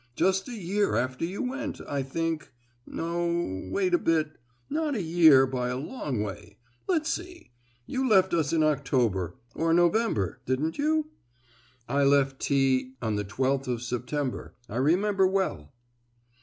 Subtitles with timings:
[0.15, 5.77] Just a year after you went, I think—no, wait a bit—not a year by a
[5.77, 7.51] long way!—Let's see,
[7.85, 11.11] you left us in October, or November, didn't you?"
[11.87, 15.71] "I left T—— on the twelfth of September, I remember well."